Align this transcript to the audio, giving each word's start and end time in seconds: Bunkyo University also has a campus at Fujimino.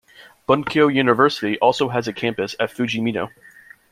Bunkyo 0.49 0.87
University 0.87 1.59
also 1.59 1.89
has 1.89 2.07
a 2.07 2.11
campus 2.13 2.55
at 2.59 2.71
Fujimino. 2.71 3.29